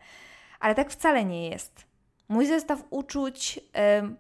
Ale 0.61 0.75
tak 0.75 0.91
wcale 0.91 1.25
nie 1.25 1.49
jest. 1.49 1.87
Mój 2.29 2.47
zestaw 2.47 2.85
uczuć 2.91 3.59
y, 3.59 3.61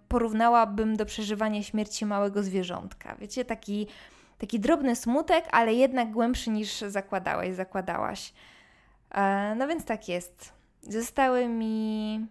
porównałabym 0.09 0.97
do 0.97 1.07
przeżywania 1.07 1.63
śmierci 1.63 2.07
małego 2.07 2.43
zwierzątka. 2.43 3.17
Wiecie, 3.17 3.45
taki, 3.45 3.87
taki 4.39 4.61
drobny 4.61 4.97
smutek, 4.97 5.45
ale 5.51 5.75
jednak 5.75 6.11
głębszy 6.11 6.51
niż 6.51 6.81
zakładałeś, 6.81 7.55
zakładałaś. 7.55 8.33
E, 9.15 9.55
no 9.55 9.69
więc 9.69 9.85
tak 9.85 10.09
jest. 10.09 10.53
Zostały 10.83 11.49
mi 11.49 12.27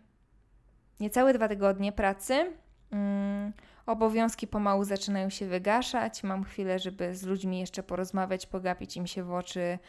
niecałe 0.99 1.33
dwa 1.33 1.47
tygodnie 1.47 1.91
pracy. 1.91 2.53
Mm, 2.91 3.53
obowiązki 3.85 4.47
pomału 4.47 4.83
zaczynają 4.83 5.29
się 5.29 5.45
wygaszać. 5.45 6.23
Mam 6.23 6.43
chwilę, 6.43 6.79
żeby 6.79 7.15
z 7.15 7.23
ludźmi 7.23 7.59
jeszcze 7.59 7.83
porozmawiać, 7.83 8.45
pogapić 8.45 8.97
im 8.97 9.07
się 9.07 9.23
w 9.23 9.33
oczy, 9.33 9.79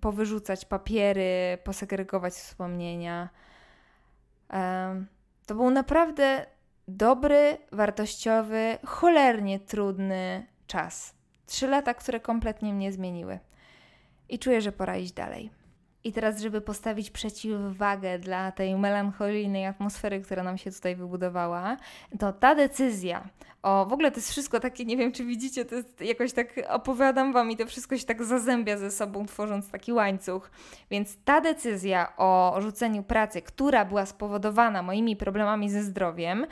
powyrzucać 0.00 0.64
papiery, 0.64 1.58
posegregować 1.64 2.32
wspomnienia. 2.32 3.28
To 5.46 5.54
był 5.54 5.70
naprawdę 5.70 6.46
dobry, 6.88 7.58
wartościowy, 7.72 8.78
cholernie 8.84 9.60
trudny 9.60 10.46
czas. 10.66 11.14
Trzy 11.46 11.68
lata, 11.68 11.94
które 11.94 12.20
kompletnie 12.20 12.74
mnie 12.74 12.92
zmieniły 12.92 13.38
i 14.32 14.38
czuję, 14.38 14.60
że 14.60 14.72
pora 14.72 14.96
iść 14.96 15.12
dalej. 15.12 15.50
I 16.04 16.12
teraz, 16.12 16.40
żeby 16.40 16.60
postawić 16.60 17.10
przeciwwagę 17.10 18.18
dla 18.18 18.52
tej 18.52 18.76
melancholijnej 18.76 19.66
atmosfery, 19.66 20.20
która 20.20 20.42
nam 20.42 20.58
się 20.58 20.70
tutaj 20.70 20.96
wybudowała, 20.96 21.76
to 22.18 22.32
ta 22.32 22.54
decyzja, 22.54 23.28
o 23.62 23.86
w 23.86 23.92
ogóle 23.92 24.10
to 24.10 24.16
jest 24.16 24.30
wszystko 24.30 24.60
takie, 24.60 24.84
nie 24.84 24.96
wiem 24.96 25.12
czy 25.12 25.24
widzicie, 25.24 25.64
to 25.64 25.74
jest 25.74 26.00
jakoś 26.00 26.32
tak 26.32 26.48
opowiadam 26.68 27.32
Wam 27.32 27.50
i 27.50 27.56
to 27.56 27.66
wszystko 27.66 27.98
się 27.98 28.06
tak 28.06 28.24
zazębia 28.24 28.76
ze 28.76 28.90
sobą, 28.90 29.26
tworząc 29.26 29.70
taki 29.70 29.92
łańcuch. 29.92 30.50
Więc 30.90 31.16
ta 31.24 31.40
decyzja 31.40 32.12
o 32.16 32.56
rzuceniu 32.60 33.02
pracy, 33.02 33.42
która 33.42 33.84
była 33.84 34.06
spowodowana 34.06 34.82
moimi 34.82 35.16
problemami 35.16 35.70
ze 35.70 35.82
zdrowiem, 35.82 36.46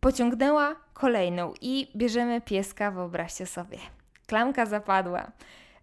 pociągnęła 0.00 0.76
kolejną 0.92 1.52
i 1.60 1.88
bierzemy 1.96 2.40
pieska, 2.40 2.90
wyobraźcie 2.90 3.46
sobie. 3.46 3.78
Klamka 4.26 4.66
zapadła. 4.66 5.32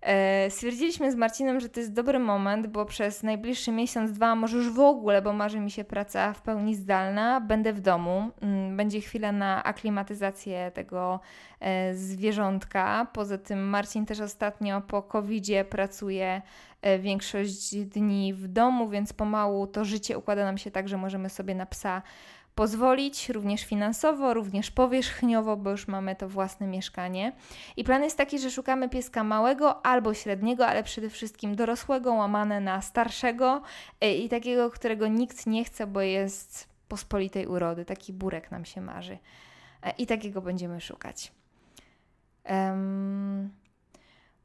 E, 0.05 0.49
stwierdziliśmy 0.49 1.11
z 1.11 1.15
Marcinem, 1.15 1.59
że 1.59 1.69
to 1.69 1.79
jest 1.79 1.93
dobry 1.93 2.19
moment, 2.19 2.67
bo 2.67 2.85
przez 2.85 3.23
najbliższy 3.23 3.71
miesiąc, 3.71 4.11
dwa, 4.11 4.35
może 4.35 4.57
już 4.57 4.69
w 4.69 4.79
ogóle, 4.79 5.21
bo 5.21 5.33
marzy 5.33 5.59
mi 5.59 5.71
się 5.71 5.83
praca 5.83 6.33
w 6.33 6.41
pełni 6.41 6.75
zdalna, 6.75 7.41
będę 7.41 7.73
w 7.73 7.81
domu. 7.81 8.31
Mm, 8.41 8.77
będzie 8.77 9.01
chwila 9.01 9.31
na 9.31 9.63
aklimatyzację 9.63 10.71
tego 10.71 11.19
e, 11.59 11.95
zwierzątka. 11.95 13.07
Poza 13.13 13.37
tym 13.37 13.69
Marcin 13.69 14.05
też 14.05 14.19
ostatnio 14.19 14.81
po 14.81 15.03
covid 15.03 15.45
pracuje 15.69 16.41
e, 16.81 16.99
większość 16.99 17.75
dni 17.75 18.33
w 18.33 18.47
domu, 18.47 18.89
więc 18.89 19.13
pomału 19.13 19.67
to 19.67 19.85
życie 19.85 20.17
układa 20.17 20.45
nam 20.45 20.57
się 20.57 20.71
tak, 20.71 20.87
że 20.87 20.97
możemy 20.97 21.29
sobie 21.29 21.55
na 21.55 21.65
psa 21.65 22.01
pozwolić, 22.55 23.29
również 23.29 23.65
finansowo, 23.65 24.33
również 24.33 24.71
powierzchniowo, 24.71 25.57
bo 25.57 25.71
już 25.71 25.87
mamy 25.87 26.15
to 26.15 26.29
własne 26.29 26.67
mieszkanie. 26.67 27.31
I 27.77 27.83
plan 27.83 28.03
jest 28.03 28.17
taki, 28.17 28.39
że 28.39 28.51
szukamy 28.51 28.89
pieska 28.89 29.23
małego 29.23 29.85
albo 29.85 30.13
średniego, 30.13 30.67
ale 30.67 30.83
przede 30.83 31.09
wszystkim 31.09 31.55
dorosłego, 31.55 32.13
łamane 32.13 32.61
na 32.61 32.81
starszego 32.81 33.61
e, 34.01 34.15
i 34.15 34.29
takiego, 34.29 34.71
którego 34.71 35.07
nikt 35.07 35.47
nie 35.47 35.65
chce, 35.65 35.87
bo 35.87 36.01
jest 36.01 36.69
pospolitej 36.87 37.47
urody. 37.47 37.85
Taki 37.85 38.13
burek 38.13 38.51
nam 38.51 38.65
się 38.65 38.81
marzy. 38.81 39.17
E, 39.83 39.93
I 39.97 40.05
takiego 40.05 40.41
będziemy 40.41 40.81
szukać. 40.81 41.31
Um, 42.49 43.49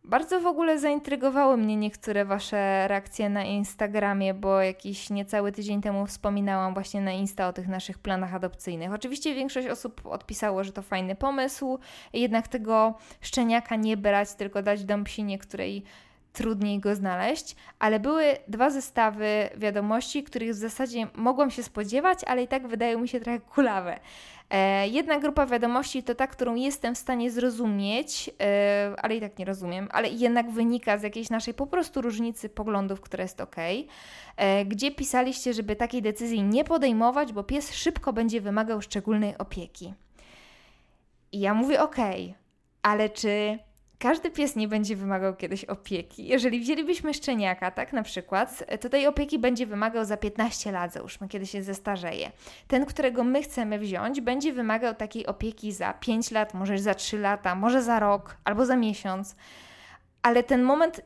bardzo 0.05 0.41
w 0.41 0.47
ogóle 0.47 0.79
zaintrygowały 0.79 1.57
mnie 1.57 1.77
niektóre 1.77 2.25
Wasze 2.25 2.89
reakcje 2.89 3.29
na 3.29 3.45
Instagramie, 3.45 4.35
bo 4.35 4.61
jakiś 4.61 5.11
niecały 5.11 5.53
tydzień 5.53 5.83
temu 5.83 6.07
wspominałam 6.07 6.75
właśnie 6.75 7.01
na 7.01 7.13
Insta 7.13 7.49
o 7.49 7.53
tych 7.53 7.69
naszych 7.69 7.99
planach 7.99 8.35
adopcyjnych. 8.35 8.93
Oczywiście 8.93 9.35
większość 9.35 9.69
osób 9.69 10.07
odpisało, 10.07 10.65
że 10.65 10.73
to 10.73 10.83
fajny 10.83 11.15
pomysł, 11.15 11.79
jednak 12.13 12.49
tego 12.49 12.95
szczeniaka 13.21 13.77
nie 13.77 13.97
brać, 13.97 14.35
tylko 14.35 14.63
dać 14.63 14.85
dom 14.85 15.05
psinie, 15.05 15.39
której 15.39 15.85
trudniej 16.33 16.79
go 16.79 16.95
znaleźć, 16.95 17.57
ale 17.79 18.01
były 18.01 18.25
dwa 18.49 18.71
zestawy 18.71 19.49
wiadomości, 19.57 20.23
których 20.23 20.51
w 20.51 20.55
zasadzie 20.55 21.07
mogłam 21.15 21.51
się 21.51 21.63
spodziewać, 21.63 22.19
ale 22.27 22.43
i 22.43 22.49
tak 22.49 22.69
wydają 22.69 22.99
mi 22.99 23.09
się 23.09 23.21
trochę 23.21 23.41
kulawe. 23.41 24.01
E, 24.51 24.89
jedna 24.89 25.21
grupa 25.21 25.47
wiadomości 25.47 26.03
to 26.03 26.15
ta, 26.15 26.27
którą 26.27 26.55
jestem 26.55 26.95
w 26.95 26.99
stanie 26.99 27.31
zrozumieć, 27.31 28.31
e, 28.41 28.95
ale 28.99 29.17
i 29.17 29.21
tak 29.21 29.39
nie 29.39 29.45
rozumiem, 29.45 29.89
ale 29.93 30.09
jednak 30.09 30.51
wynika 30.51 30.99
z 30.99 31.03
jakiejś 31.03 31.31
naszej 31.31 31.55
po 31.55 31.67
prostu 31.67 32.01
różnicy 32.03 32.49
poglądów, 32.49 33.01
która 33.01 33.23
jest 33.23 33.41
ok. 33.41 33.57
E, 34.37 34.65
gdzie 34.65 34.91
pisaliście, 34.91 35.55
żeby 35.55 35.77
takiej 35.77 36.03
decyzji 36.03 36.43
nie 36.43 36.65
podejmować, 36.65 37.33
bo 37.33 37.45
pies 37.45 37.75
szybko 37.75 38.13
będzie 38.13 38.41
wymagał 38.41 38.83
szczególnej 38.83 39.39
opieki. 39.39 39.95
I 41.33 41.41
ja 41.41 41.55
mówię 41.55 41.83
ok, 41.83 41.97
ale 42.83 43.11
czy 43.11 43.59
każdy 44.01 44.31
pies 44.31 44.57
nie 44.57 44.69
będzie 44.69 44.97
wymagał 44.97 45.37
kiedyś 45.37 45.65
opieki. 45.65 46.27
Jeżeli 46.27 46.61
wzięlibyśmy 46.61 47.15
szczeniaka, 47.15 47.71
tak 47.71 47.93
na 47.93 48.03
przykład, 48.03 48.65
to 48.81 48.89
tej 48.89 49.07
opieki 49.07 49.39
będzie 49.39 49.67
wymagał 49.67 50.05
za 50.05 50.17
15 50.17 50.73
lat, 50.73 50.93
załóżmy, 50.93 51.29
kiedy 51.29 51.47
się 51.47 51.63
zestarzeje. 51.63 52.33
Ten, 52.69 52.87
którego 52.87 53.25
my 53.25 53.43
chcemy 53.43 53.79
wziąć, 53.79 54.21
będzie 54.21 54.53
wymagał 54.53 54.95
takiej 54.95 55.27
opieki 55.27 55.73
za 55.73 55.93
5 55.93 56.31
lat, 56.31 56.55
może 56.55 56.79
za 56.79 56.95
3 56.95 57.19
lata, 57.19 57.55
może 57.55 57.83
za 57.83 58.01
rok 58.01 58.37
albo 58.45 58.67
za 58.67 58.77
miesiąc. 58.77 59.37
Ale 60.23 60.43
ten 60.43 60.63
moment, 60.63 61.01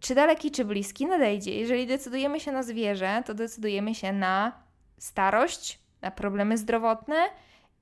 czy 0.00 0.14
daleki, 0.14 0.50
czy 0.50 0.64
bliski, 0.64 1.06
nadejdzie. 1.06 1.54
Jeżeli 1.60 1.86
decydujemy 1.86 2.40
się 2.40 2.52
na 2.52 2.62
zwierzę, 2.62 3.22
to 3.26 3.34
decydujemy 3.34 3.94
się 3.94 4.12
na 4.12 4.52
starość, 4.98 5.78
na 6.02 6.10
problemy 6.10 6.58
zdrowotne 6.58 7.16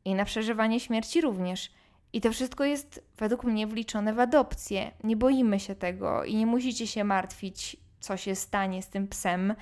i 0.04 0.14
na 0.14 0.24
przeżywanie 0.24 0.80
śmierci 0.80 1.20
również. 1.20 1.70
I 2.12 2.20
to 2.20 2.32
wszystko 2.32 2.64
jest 2.64 3.04
według 3.16 3.44
mnie 3.44 3.66
wliczone 3.66 4.14
w 4.14 4.20
adopcję. 4.20 4.90
Nie 5.04 5.16
boimy 5.16 5.60
się 5.60 5.74
tego 5.74 6.24
i 6.24 6.36
nie 6.36 6.46
musicie 6.46 6.86
się 6.86 7.04
martwić, 7.04 7.76
co 8.00 8.16
się 8.16 8.34
stanie 8.34 8.82
z 8.82 8.88
tym 8.88 9.08
psem, 9.08 9.54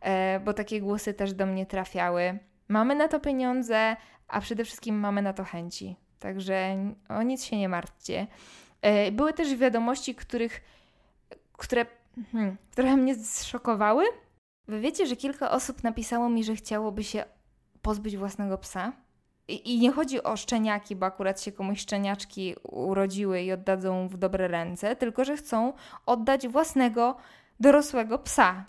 e, 0.00 0.40
bo 0.40 0.52
takie 0.52 0.80
głosy 0.80 1.14
też 1.14 1.32
do 1.32 1.46
mnie 1.46 1.66
trafiały. 1.66 2.38
Mamy 2.68 2.94
na 2.94 3.08
to 3.08 3.20
pieniądze, 3.20 3.96
a 4.28 4.40
przede 4.40 4.64
wszystkim 4.64 4.98
mamy 5.00 5.22
na 5.22 5.32
to 5.32 5.44
chęci. 5.44 5.96
Także 6.18 6.76
o 7.08 7.22
nic 7.22 7.44
się 7.44 7.58
nie 7.58 7.68
martwcie. 7.68 8.26
E, 8.82 9.12
były 9.12 9.32
też 9.32 9.56
wiadomości, 9.56 10.14
których, 10.14 10.60
które 11.52 11.86
hmm, 12.32 12.56
mnie 13.00 13.14
zszokowały. 13.14 14.04
Wy 14.68 14.80
wiecie, 14.80 15.06
że 15.06 15.16
kilka 15.16 15.50
osób 15.50 15.82
napisało 15.82 16.28
mi, 16.28 16.44
że 16.44 16.56
chciałoby 16.56 17.04
się 17.04 17.24
pozbyć 17.82 18.16
własnego 18.16 18.58
psa? 18.58 18.92
I 19.48 19.78
nie 19.78 19.92
chodzi 19.92 20.22
o 20.22 20.36
szczeniaki, 20.36 20.96
bo 20.96 21.06
akurat 21.06 21.42
się 21.42 21.52
komuś 21.52 21.80
szczeniaczki 21.80 22.54
urodziły 22.62 23.42
i 23.42 23.52
oddadzą 23.52 24.08
w 24.08 24.16
dobre 24.16 24.48
ręce, 24.48 24.96
tylko 24.96 25.24
że 25.24 25.36
chcą 25.36 25.72
oddać 26.06 26.48
własnego 26.48 27.16
dorosłego 27.60 28.18
psa. 28.18 28.64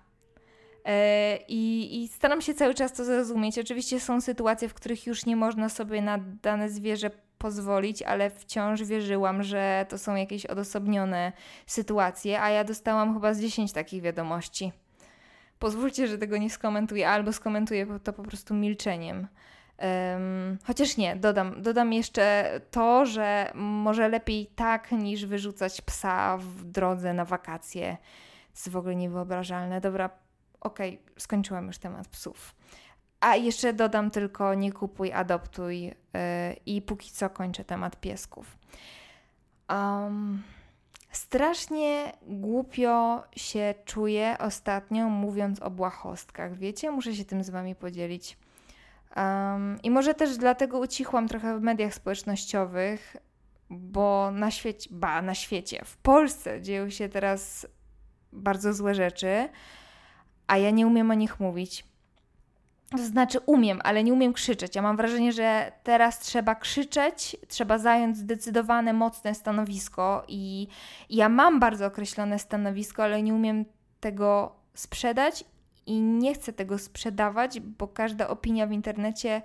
E, 0.85 1.37
I, 1.47 2.03
I, 2.03 2.07
staram 2.07 2.41
się 2.41 2.53
cały 2.53 2.73
czas 2.73 2.93
to 2.93 3.05
zrozumieć. 3.05 3.59
Oczywiście 3.59 3.99
są 3.99 4.21
sytuacje, 4.21 4.69
w 4.69 4.73
których 4.73 5.07
już 5.07 5.25
nie 5.25 5.35
można 5.35 5.69
sobie 5.69 6.01
na 6.01 6.17
dane 6.41 6.69
zwierzę 6.69 7.11
pozwolić, 7.37 8.01
ale 8.01 8.29
wciąż 8.29 8.83
wierzyłam, 8.83 9.43
że 9.43 9.85
to 9.89 9.97
są 9.97 10.15
jakieś 10.15 10.45
odosobnione 10.45 11.31
sytuacje, 11.65 12.41
a 12.41 12.49
ja 12.49 12.63
dostałam 12.63 13.13
chyba 13.13 13.33
z 13.33 13.41
10 13.41 13.73
takich 13.73 14.01
wiadomości. 14.01 14.71
Pozwólcie, 15.59 16.07
że 16.07 16.17
tego 16.17 16.37
nie 16.37 16.49
skomentuję, 16.49 17.09
albo 17.09 17.33
skomentuję 17.33 17.87
to 18.03 18.13
po 18.13 18.23
prostu 18.23 18.53
milczeniem. 18.53 19.27
Um, 19.79 20.57
chociaż 20.63 20.97
nie, 20.97 21.15
dodam, 21.15 21.61
dodam 21.61 21.93
jeszcze 21.93 22.51
to, 22.71 23.05
że 23.05 23.51
może 23.55 24.09
lepiej 24.09 24.45
tak 24.55 24.91
niż 24.91 25.25
wyrzucać 25.25 25.81
psa 25.81 26.37
w 26.37 26.63
drodze 26.63 27.13
na 27.13 27.25
wakacje. 27.25 27.97
To 28.47 28.51
jest 28.55 28.69
w 28.69 28.77
ogóle 28.77 28.95
niewyobrażalne. 28.95 29.81
Dobra, 29.81 30.09
okej, 30.61 30.93
okay, 30.93 31.13
skończyłam 31.17 31.67
już 31.67 31.77
temat 31.77 32.07
psów. 32.07 32.55
A 33.19 33.35
jeszcze 33.35 33.73
dodam 33.73 34.11
tylko 34.11 34.53
nie 34.53 34.71
kupuj, 34.71 35.13
adoptuj 35.13 35.81
yy, 35.83 35.93
i 36.65 36.81
póki 36.81 37.11
co 37.11 37.29
kończę 37.29 37.63
temat 37.63 37.99
piesków. 37.99 38.57
Um, 39.69 40.43
strasznie 41.11 42.11
głupio 42.21 43.23
się 43.35 43.73
czuję 43.85 44.35
ostatnio 44.39 45.09
mówiąc 45.09 45.61
o 45.61 45.69
błahostkach. 45.69 46.57
Wiecie, 46.57 46.91
muszę 46.91 47.15
się 47.15 47.25
tym 47.25 47.43
z 47.43 47.49
wami 47.49 47.75
podzielić. 47.75 48.37
Um, 49.17 49.79
I 49.83 49.91
może 49.91 50.13
też 50.13 50.37
dlatego 50.37 50.79
ucichłam 50.79 51.27
trochę 51.27 51.59
w 51.59 51.61
mediach 51.61 51.93
społecznościowych, 51.93 53.17
bo 53.69 54.31
na 54.31 54.51
świecie, 54.51 54.89
ba, 54.93 55.21
na 55.21 55.35
świecie, 55.35 55.81
w 55.85 55.97
Polsce 55.97 56.61
dzieją 56.61 56.89
się 56.89 57.09
teraz 57.09 57.67
bardzo 58.31 58.73
złe 58.73 58.95
rzeczy, 58.95 59.49
a 60.47 60.57
ja 60.57 60.71
nie 60.71 60.87
umiem 60.87 61.11
o 61.11 61.13
nich 61.13 61.39
mówić. 61.39 61.85
To 62.91 62.97
znaczy, 62.97 63.39
umiem, 63.45 63.79
ale 63.83 64.03
nie 64.03 64.13
umiem 64.13 64.33
krzyczeć. 64.33 64.75
Ja 64.75 64.81
mam 64.81 64.97
wrażenie, 64.97 65.31
że 65.31 65.71
teraz 65.83 66.19
trzeba 66.19 66.55
krzyczeć, 66.55 67.37
trzeba 67.47 67.77
zająć 67.77 68.17
zdecydowane, 68.17 68.93
mocne 68.93 69.35
stanowisko, 69.35 70.23
i 70.27 70.67
ja 71.09 71.29
mam 71.29 71.59
bardzo 71.59 71.85
określone 71.85 72.39
stanowisko, 72.39 73.03
ale 73.03 73.23
nie 73.23 73.33
umiem 73.33 73.65
tego 73.99 74.55
sprzedać 74.73 75.45
i 75.87 76.01
nie 76.01 76.33
chcę 76.33 76.53
tego 76.53 76.77
sprzedawać, 76.77 77.59
bo 77.59 77.87
każda 77.87 78.27
opinia 78.27 78.67
w 78.67 78.71
internecie 78.71 79.41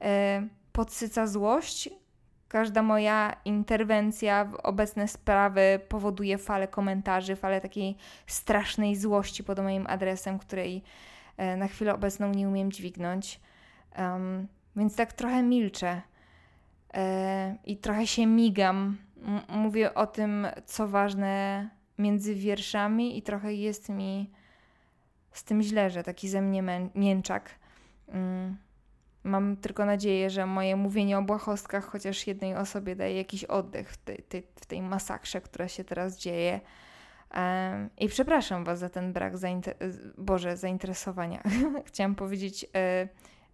e, 0.00 0.48
podsyca 0.72 1.26
złość. 1.26 1.88
Każda 2.48 2.82
moja 2.82 3.36
interwencja 3.44 4.44
w 4.44 4.54
obecne 4.54 5.08
sprawy 5.08 5.80
powoduje 5.88 6.38
falę 6.38 6.68
komentarzy, 6.68 7.36
falę 7.36 7.60
takiej 7.60 7.96
strasznej 8.26 8.96
złości 8.96 9.44
pod 9.44 9.58
moim 9.58 9.86
adresem, 9.86 10.38
której 10.38 10.82
e, 11.36 11.56
na 11.56 11.68
chwilę 11.68 11.94
obecną 11.94 12.30
nie 12.30 12.48
umiem 12.48 12.72
dźwignąć. 12.72 13.40
Um, 13.98 14.48
więc 14.76 14.96
tak 14.96 15.12
trochę 15.12 15.42
milczę 15.42 16.02
e, 16.94 17.56
i 17.64 17.76
trochę 17.76 18.06
się 18.06 18.26
migam. 18.26 18.96
M 19.26 19.40
mówię 19.48 19.94
o 19.94 20.06
tym, 20.06 20.46
co 20.66 20.88
ważne 20.88 21.68
między 21.98 22.34
wierszami, 22.34 23.18
i 23.18 23.22
trochę 23.22 23.54
jest 23.54 23.88
mi 23.88 24.30
z 25.36 25.44
tym 25.44 25.62
źle, 25.62 25.90
że 25.90 26.02
taki 26.02 26.28
ze 26.28 26.42
mnie 26.42 26.62
mięczak. 26.94 27.50
Mm. 28.08 28.56
Mam 29.24 29.56
tylko 29.56 29.84
nadzieję, 29.84 30.30
że 30.30 30.46
moje 30.46 30.76
mówienie 30.76 31.18
o 31.18 31.22
błahostkach 31.22 31.84
chociaż 31.84 32.26
jednej 32.26 32.54
osobie 32.54 32.96
daje 32.96 33.16
jakiś 33.16 33.44
oddech 33.44 33.90
w 33.90 33.96
tej, 33.96 34.42
w 34.56 34.66
tej 34.66 34.82
masakrze, 34.82 35.40
która 35.40 35.68
się 35.68 35.84
teraz 35.84 36.18
dzieje. 36.18 36.60
I 37.98 38.08
przepraszam 38.08 38.64
Was 38.64 38.78
za 38.78 38.88
ten 38.88 39.12
brak 39.12 39.38
zainter 39.38 39.74
Boże, 40.18 40.56
zainteresowania. 40.56 41.42
Chciałam 41.88 42.14
powiedzieć 42.14 42.66
e, 42.74 43.08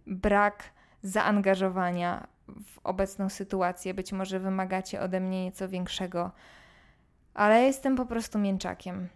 brak 0.07 0.63
zaangażowania 1.01 2.27
w 2.47 2.79
obecną 2.83 3.29
sytuację. 3.29 3.93
Być 3.93 4.13
może 4.13 4.39
wymagacie 4.39 5.01
ode 5.01 5.19
mnie 5.19 5.43
nieco 5.43 5.69
większego, 5.69 6.31
ale 7.33 7.63
jestem 7.63 7.95
po 7.95 8.05
prostu 8.05 8.39
mięczakiem. 8.39 9.07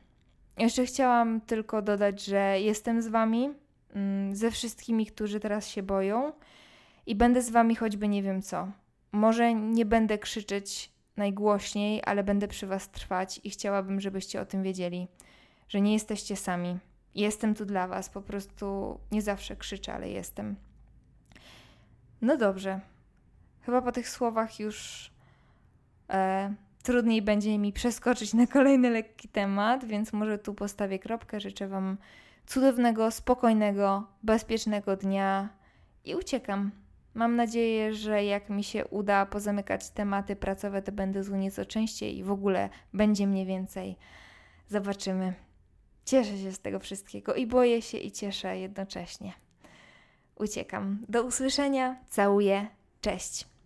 Jeszcze 0.58 0.86
chciałam 0.86 1.42
tylko 1.42 1.82
dodać, 1.82 2.26
że 2.26 2.60
jestem 2.60 3.02
z 3.02 3.08
Wami, 3.08 3.50
mm, 3.94 4.36
ze 4.36 4.52
wszystkimi, 4.52 5.06
którzy 5.06 5.40
teraz 5.40 5.68
się 5.68 5.84
boją 5.84 6.34
i 7.06 7.16
będę 7.16 7.42
z 7.42 7.50
Wami 7.50 7.76
choćby 7.76 8.08
nie 8.08 8.24
wiem 8.24 8.42
co. 8.42 8.68
Może 9.12 9.54
nie 9.54 9.86
będę 9.86 10.18
krzyczeć 10.18 10.92
najgłośniej, 11.18 12.02
ale 12.06 12.24
będę 12.24 12.48
przy 12.48 12.68
Was 12.68 12.90
trwać 12.90 13.42
i 13.44 13.50
chciałabym, 13.50 14.02
żebyście 14.02 14.42
o 14.42 14.46
tym 14.46 14.64
wiedzieli, 14.64 15.08
że 15.70 15.82
nie 15.82 15.94
jesteście 15.94 16.36
sami. 16.36 16.78
Jestem 17.16 17.56
tu 17.56 17.66
dla 17.66 17.88
Was, 17.88 18.10
po 18.10 18.22
prostu 18.22 19.00
nie 19.12 19.22
zawsze 19.22 19.56
krzyczę, 19.56 19.94
ale 19.94 20.10
jestem. 20.10 20.56
No 22.22 22.38
dobrze. 22.38 22.80
Chyba 23.62 23.82
po 23.82 23.92
tych 23.92 24.10
słowach 24.10 24.60
już. 24.60 25.10
E, 26.10 26.54
trudniej 26.88 27.22
będzie 27.22 27.58
mi 27.58 27.74
przeskoczyć 27.74 28.34
na 28.34 28.48
kolejny 28.48 28.90
lekki 28.90 29.28
temat, 29.28 29.86
więc 29.86 30.14
może 30.14 30.38
tu 30.38 30.54
postawię 30.54 31.00
kropkę. 31.00 31.40
Życzę 31.40 31.68
Wam 31.68 31.98
cudownego, 32.46 33.12
spokojnego, 33.12 34.08
bezpiecznego 34.24 34.96
dnia 34.96 35.50
i 36.06 36.16
uciekam. 36.16 36.72
Mam 37.14 37.36
nadzieję, 37.36 37.94
że 37.94 38.24
jak 38.24 38.50
mi 38.50 38.64
się 38.64 38.86
uda 38.86 39.26
pozamykać 39.26 39.90
tematy 39.90 40.36
pracowe, 40.36 40.82
to 40.82 40.92
będę 40.92 41.24
z 41.24 41.30
nieco 41.30 41.66
częściej 41.66 42.18
i 42.18 42.24
w 42.24 42.32
ogóle 42.32 42.70
będzie 42.94 43.28
mnie 43.28 43.46
więcej. 43.46 43.98
Zobaczymy. 44.68 45.34
Cieszę 46.06 46.38
się 46.38 46.52
z 46.52 46.60
tego 46.60 46.80
wszystkiego 46.80 47.36
i 47.36 47.48
boję 47.48 47.82
się 47.82 47.98
i 47.98 48.12
cieszę 48.12 48.58
jednocześnie. 48.58 49.34
Uciekam. 50.36 51.06
Do 51.10 51.24
usłyszenia. 51.24 51.96
Całuję. 52.10 52.68
Cześć. 53.02 53.57